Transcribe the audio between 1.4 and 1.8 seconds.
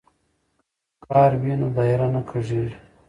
وي نو